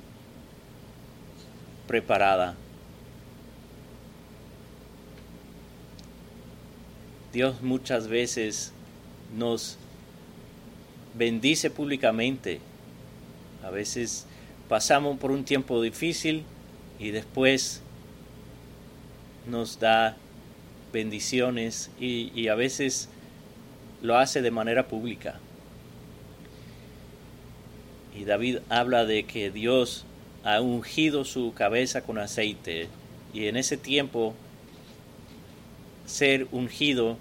preparada. 1.87 2.55
Dios 7.33 7.61
muchas 7.63 8.07
veces 8.07 8.71
nos 9.35 9.77
bendice 11.15 11.71
públicamente. 11.71 12.59
A 13.63 13.71
veces 13.71 14.27
pasamos 14.69 15.17
por 15.17 15.31
un 15.31 15.43
tiempo 15.43 15.81
difícil 15.81 16.43
y 16.99 17.09
después 17.09 17.81
nos 19.47 19.79
da 19.79 20.15
bendiciones 20.93 21.89
y, 21.99 22.47
a 22.47 22.55
veces 22.55 23.09
lo 24.01 24.17
hace 24.17 24.41
de 24.41 24.51
manera 24.51 24.87
pública. 24.87 25.39
Y 28.15 28.25
David 28.25 28.59
habla 28.69 29.05
de 29.05 29.23
que 29.23 29.49
Dios 29.49 30.05
ha 30.43 30.61
ungido 30.61 31.25
su 31.25 31.53
cabeza 31.53 32.01
con 32.01 32.19
aceite 32.19 32.87
y 33.33 33.47
en 33.47 33.57
ese 33.57 33.75
tiempo 33.75 34.35
ser 36.05 36.47
ungido 36.51 37.17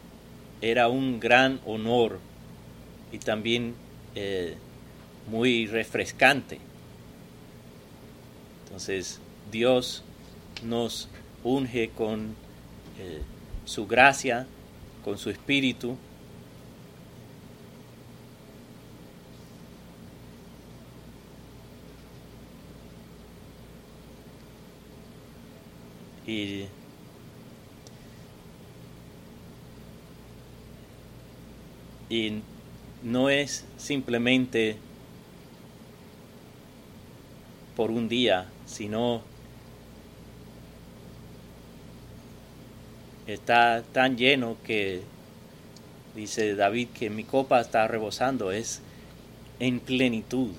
era 0.61 0.89
un 0.89 1.19
gran 1.19 1.61
honor 1.67 2.19
y 3.11 3.19
también 3.19 3.75
eh, 4.15 4.55
muy 5.31 5.67
refrescante. 5.67 6.68
Entonces 8.69 9.19
Dios 9.51 10.05
nos 10.63 11.09
unge 11.43 11.91
con 11.91 12.35
eh, 12.99 13.23
su 13.65 13.87
gracia, 13.87 14.47
con 15.05 15.19
su 15.19 15.31
espíritu. 15.31 15.97
Y 26.27 26.67
y 32.11 32.43
no 33.03 33.29
es 33.29 33.65
simplemente 33.77 34.77
por 37.79 37.93
un 37.93 38.09
día, 38.09 38.47
sino 38.67 39.23
está 43.29 43.85
tan 43.93 44.17
lleno 44.17 44.57
que 44.65 45.03
dice 46.17 46.57
David 46.57 46.89
que 46.89 47.09
mi 47.09 47.23
copa 47.23 47.61
está 47.61 47.87
rebosando, 47.87 48.51
es 48.51 48.81
en 49.61 49.79
plenitud, 49.79 50.51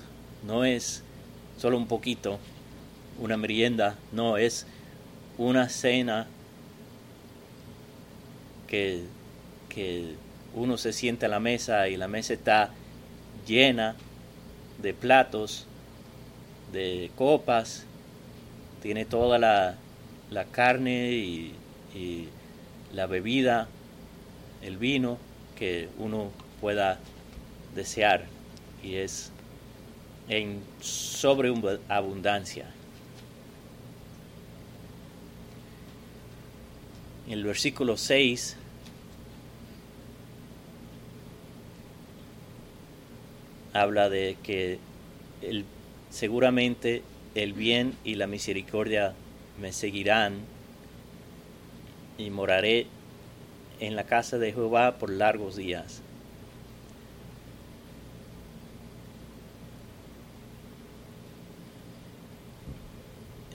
no 0.46 0.64
es 0.64 1.02
solo 1.58 1.76
un 1.76 1.88
poquito, 1.88 2.38
una 3.18 3.36
merienda, 3.36 3.98
no, 4.12 4.38
es 4.38 4.66
una 5.36 5.68
cena 5.68 6.26
que, 8.66 9.02
que 9.68 10.14
uno 10.54 10.78
se 10.78 10.94
siente 10.94 11.26
a 11.26 11.28
la 11.28 11.38
mesa 11.38 11.86
y 11.88 11.98
la 11.98 12.08
mesa 12.08 12.32
está 12.32 12.70
llena 13.46 13.94
de 14.80 14.94
platos, 14.94 15.66
de 16.72 17.10
copas, 17.16 17.84
tiene 18.82 19.04
toda 19.04 19.38
la, 19.38 19.76
la 20.30 20.44
carne 20.44 21.12
y, 21.12 21.54
y, 21.94 22.28
la 22.92 23.06
bebida, 23.06 23.68
el 24.62 24.76
vino 24.76 25.18
que 25.56 25.88
uno 25.98 26.32
pueda 26.60 26.98
desear 27.74 28.26
y 28.82 28.96
es 28.96 29.30
en 30.28 30.60
sobreabundancia. 30.80 32.66
En 37.26 37.34
el 37.34 37.44
versículo 37.44 37.96
6 37.96 38.56
habla 43.72 44.08
de 44.08 44.36
que 44.42 44.78
el, 45.42 45.64
seguramente 46.10 47.02
el 47.34 47.52
bien 47.52 47.96
y 48.04 48.16
la 48.16 48.26
misericordia 48.26 49.14
me 49.60 49.72
seguirán 49.72 50.40
y 52.18 52.30
moraré 52.30 52.86
en 53.78 53.96
la 53.96 54.04
casa 54.04 54.38
de 54.38 54.52
Jehová 54.52 54.98
por 54.98 55.10
largos 55.10 55.56
días. 55.56 56.02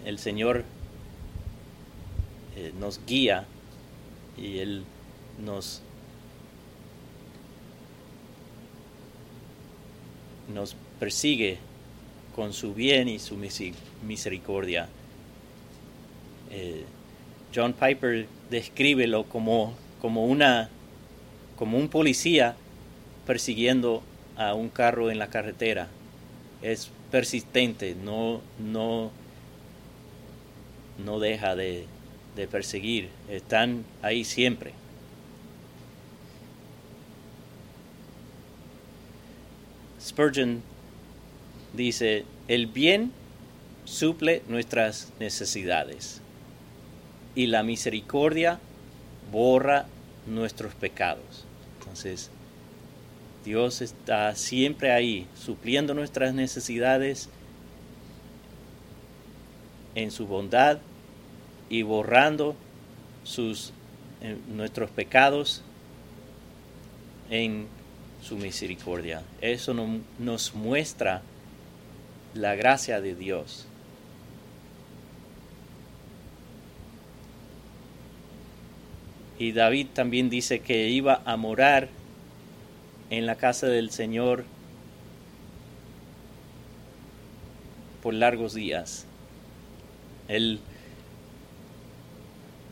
El 0.06 0.20
Señor 0.20 0.64
eh, 2.56 2.72
nos 2.80 3.04
guía 3.06 3.46
y 4.38 4.60
Él 4.60 4.84
nos, 5.44 5.82
nos 10.54 10.76
persigue 11.00 11.58
con 12.36 12.52
su 12.52 12.74
bien 12.74 13.08
y 13.08 13.18
su 13.18 13.38
misericordia. 14.04 14.90
Eh, 16.52 16.84
John 17.56 17.72
Piper 17.72 18.28
descríbelo 18.50 19.24
como, 19.24 19.74
como, 20.02 20.26
una, 20.26 20.70
como 21.56 21.78
un 21.78 21.88
policía 21.88 22.58
persiguiendo 23.26 24.04
a 24.36 24.54
un 24.54 24.68
carro 24.68 25.10
en 25.10 25.18
la 25.18 25.28
carretera. 25.28 25.88
Es 26.62 26.92
persistente, 27.10 27.96
no, 27.96 28.42
no, 28.60 29.12
no 31.06 31.20
deja 31.22 31.56
de, 31.56 31.86
de 32.36 32.48
perseguir, 32.48 33.10
están 33.30 33.86
ahí 34.02 34.26
siempre. 34.26 34.74
Spurgeon 40.02 40.62
dice, 41.76 42.26
el 42.48 42.68
bien 42.68 43.12
suple 43.86 44.42
nuestras 44.48 45.12
necesidades 45.20 46.22
y 47.36 47.48
la 47.48 47.64
misericordia 47.64 48.60
borra 49.32 49.86
nuestros 50.26 50.74
pecados. 50.74 51.46
Entonces, 51.80 52.30
Dios 53.44 53.82
está 53.82 54.36
siempre 54.36 54.92
ahí, 54.92 55.28
supliendo 55.38 55.94
nuestras 55.94 56.34
necesidades 56.34 57.30
en 59.94 60.12
su 60.12 60.26
bondad 60.26 60.80
y 61.70 61.84
borrando 61.84 62.56
sus, 63.24 63.72
eh, 64.22 64.38
nuestros 64.48 64.90
pecados 64.90 65.62
en 67.30 67.68
su 68.24 68.38
misericordia. 68.38 69.22
Eso 69.42 69.76
nos 70.18 70.56
muestra 70.56 71.22
la 72.36 72.56
gracia 72.56 73.02
de 73.02 73.16
Dios. 73.16 73.66
Y 79.40 79.52
David 79.54 79.88
también 79.94 80.30
dice 80.30 80.60
que 80.60 80.90
iba 80.90 81.22
a 81.26 81.38
morar 81.38 81.90
en 83.10 83.26
la 83.26 83.36
casa 83.36 83.68
del 83.68 83.90
Señor 83.90 84.46
por 88.02 88.14
largos 88.14 88.54
días. 88.54 89.06
Él 90.28 90.60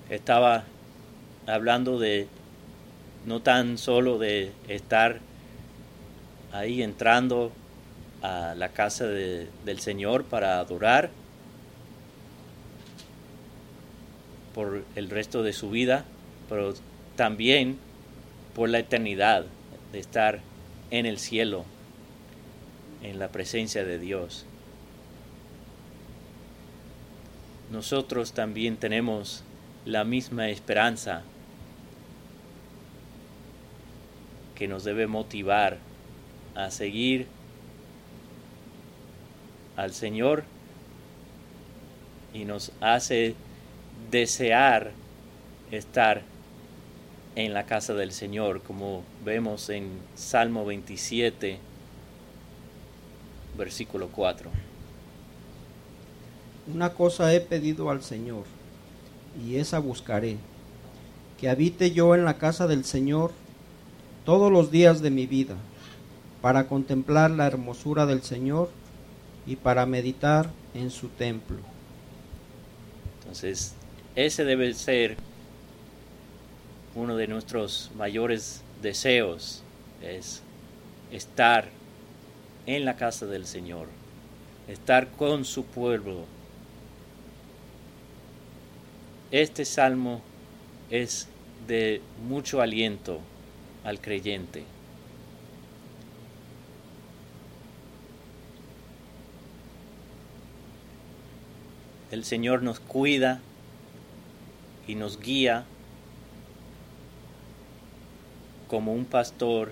estaba 0.10 0.66
hablando 1.48 2.00
de 2.00 2.28
no 3.26 3.42
tan 3.42 3.78
solo 3.78 4.18
de 4.18 4.52
estar 4.68 5.20
ahí 6.52 6.82
entrando 6.82 7.52
a 8.24 8.56
la 8.56 8.70
casa 8.70 9.06
del 9.06 9.80
Señor 9.80 10.24
para 10.24 10.60
adorar 10.60 11.12
por 14.56 14.86
el 14.96 15.10
resto 15.10 15.44
de 15.44 15.52
su 15.52 15.70
vida, 15.70 16.06
pero 16.48 16.74
también 17.18 17.78
por 18.56 18.70
la 18.70 18.80
eternidad 18.80 19.46
de 19.92 20.00
estar 20.00 20.40
en 20.90 21.06
el 21.06 21.20
cielo, 21.20 21.66
en 23.02 23.20
la 23.20 23.28
presencia 23.28 23.84
de 23.84 24.00
Dios. 24.00 24.46
Nosotros 27.72 28.32
también 28.32 28.78
tenemos 28.78 29.44
la 29.86 30.06
misma 30.06 30.48
esperanza 30.50 31.24
que 34.56 34.68
nos 34.70 34.86
debe 34.86 35.08
motivar 35.08 35.80
a 36.56 36.72
seguir 36.72 37.28
al 39.76 39.94
Señor 39.94 40.44
y 42.34 42.46
nos 42.46 42.72
hace 42.82 43.36
desear 44.12 44.92
estar 45.72 46.22
en 47.36 47.54
la 47.54 47.66
casa 47.66 47.94
del 47.94 48.12
Señor, 48.12 48.62
como 48.62 49.04
vemos 49.26 49.70
en 49.70 49.90
Salmo 50.16 50.66
27, 50.66 51.58
versículo 53.58 54.10
4. 54.10 54.50
Una 56.74 56.94
cosa 56.94 57.34
he 57.34 57.42
pedido 57.42 57.90
al 57.90 58.04
Señor, 58.04 58.44
y 59.44 59.56
esa 59.58 59.80
buscaré, 59.80 60.38
que 61.40 61.50
habite 61.50 61.92
yo 61.92 62.16
en 62.16 62.24
la 62.24 62.38
casa 62.38 62.68
del 62.68 62.86
Señor 62.86 63.32
todos 64.26 64.52
los 64.52 64.72
días 64.72 65.02
de 65.02 65.10
mi 65.10 65.26
vida, 65.26 65.56
para 66.42 66.68
contemplar 66.68 67.32
la 67.32 67.48
hermosura 67.48 68.06
del 68.06 68.22
Señor 68.22 68.70
y 69.46 69.56
para 69.56 69.86
meditar 69.86 70.50
en 70.74 70.90
su 70.90 71.10
templo. 71.10 71.58
Entonces, 73.20 73.74
ese 74.16 74.46
debe 74.46 74.74
ser 74.74 75.18
uno 76.96 77.16
de 77.16 77.28
nuestros 77.28 77.92
mayores 77.98 78.62
deseos, 78.82 79.64
es 80.02 80.42
estar 81.12 81.70
en 82.66 82.86
la 82.86 82.96
casa 82.96 83.26
del 83.26 83.46
Señor, 83.46 83.88
estar 84.68 85.10
con 85.12 85.46
su 85.46 85.66
pueblo. 85.66 86.26
Este 89.32 89.66
salmo 89.66 90.22
es 90.92 91.28
de 91.68 92.02
mucho 92.28 92.62
aliento 92.62 93.20
al 93.84 94.00
creyente. 94.00 94.64
El 102.14 102.26
Señor 102.26 102.62
nos 102.62 102.80
cuida 102.80 103.42
y 104.88 104.94
nos 104.94 105.20
guía 105.20 105.66
como 108.68 108.94
un 108.94 109.06
pastor 109.06 109.72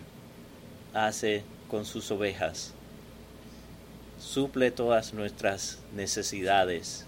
hace 0.95 1.43
con 1.69 1.85
sus 1.85 2.09
ovejas. 2.09 2.73
Suple 4.19 4.71
todas 4.71 5.13
nuestras 5.13 5.77
necesidades. 5.93 7.05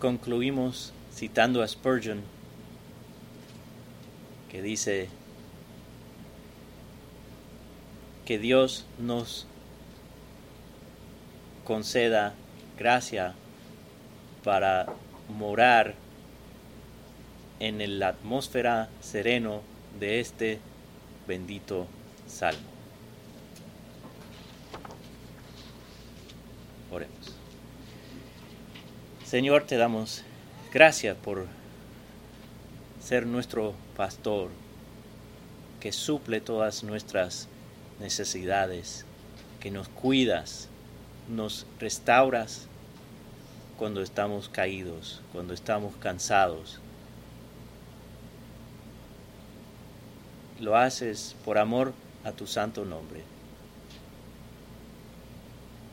Concluimos 0.00 0.92
citando 1.14 1.62
a 1.62 1.68
Spurgeon, 1.68 2.22
que 4.50 4.62
dice 4.62 5.08
que 8.26 8.36
Dios 8.40 8.84
nos 8.98 9.46
conceda 11.70 12.34
gracia 12.76 13.32
para 14.42 14.86
morar 15.28 15.94
en 17.60 18.00
la 18.00 18.08
atmósfera 18.08 18.88
sereno 19.00 19.62
de 20.00 20.18
este 20.18 20.58
bendito 21.28 21.86
salmo. 22.26 22.68
Oremos. 26.90 27.36
Señor, 29.24 29.62
te 29.62 29.76
damos 29.76 30.24
gracias 30.72 31.16
por 31.18 31.46
ser 33.00 33.26
nuestro 33.26 33.74
pastor 33.96 34.50
que 35.78 35.92
suple 35.92 36.40
todas 36.40 36.82
nuestras 36.82 37.46
necesidades, 38.00 39.06
que 39.60 39.70
nos 39.70 39.88
cuidas 39.88 40.69
nos 41.30 41.66
restauras 41.78 42.66
cuando 43.78 44.02
estamos 44.02 44.48
caídos, 44.48 45.22
cuando 45.32 45.54
estamos 45.54 45.94
cansados. 45.96 46.80
Lo 50.60 50.76
haces 50.76 51.36
por 51.44 51.56
amor 51.56 51.94
a 52.24 52.32
tu 52.32 52.46
santo 52.46 52.84
nombre. 52.84 53.22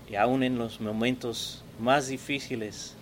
Y 0.10 0.16
aún 0.16 0.44
en 0.44 0.58
los 0.58 0.82
momentos 0.82 1.64
más 1.80 2.08
difíciles, 2.08 2.94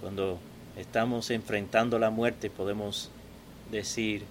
cuando 0.00 0.38
estamos 0.76 1.30
enfrentando 1.30 1.98
la 1.98 2.10
muerte, 2.10 2.50
podemos 2.50 3.10
decir, 3.70 4.24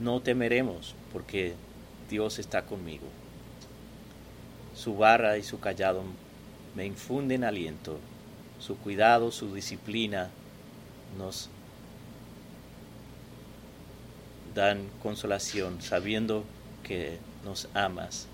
no 0.00 0.20
temeremos 0.20 0.94
porque 1.12 1.54
Dios 2.08 2.38
está 2.38 2.64
conmigo. 2.64 3.06
Su 4.74 4.96
barra 4.96 5.38
y 5.38 5.42
su 5.42 5.60
callado 5.60 6.02
me 6.74 6.84
infunden 6.84 7.44
aliento. 7.44 7.98
Su 8.58 8.76
cuidado, 8.76 9.30
su 9.30 9.54
disciplina 9.54 10.30
nos 11.18 11.48
dan 14.54 14.88
consolación 15.02 15.82
sabiendo 15.82 16.44
que 16.82 17.18
nos 17.44 17.68
amas. 17.74 18.26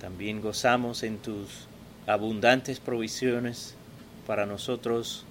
También 0.00 0.40
gozamos 0.40 1.02
en 1.02 1.18
tus 1.18 1.66
abundantes 2.06 2.80
provisiones 2.80 3.74
para 4.26 4.46
nosotros, 4.46 5.24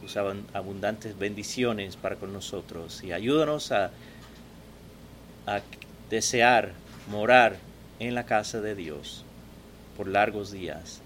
tus 0.00 0.16
abundantes 0.16 1.18
bendiciones 1.18 1.96
para 1.96 2.16
con 2.16 2.32
nosotros. 2.32 3.02
Y 3.02 3.12
ayúdanos 3.12 3.72
a, 3.72 3.90
a 5.46 5.60
desear 6.10 6.72
morar 7.10 7.56
en 8.08 8.14
la 8.14 8.26
casa 8.26 8.60
de 8.60 8.74
Dios 8.74 9.24
por 9.96 10.08
largos 10.08 10.50
días, 10.50 11.00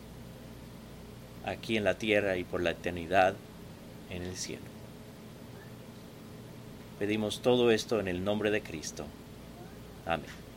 aquí 1.44 1.76
en 1.76 1.84
la 1.84 1.94
tierra 1.94 2.36
y 2.36 2.44
por 2.44 2.62
la 2.62 2.70
eternidad 2.70 3.34
en 4.10 4.22
el 4.22 4.36
cielo. 4.36 4.62
Pedimos 6.98 7.42
todo 7.42 7.70
esto 7.70 8.00
en 8.00 8.08
el 8.08 8.24
nombre 8.24 8.50
de 8.50 8.62
Cristo. 8.62 9.04
Amén. 10.06 10.47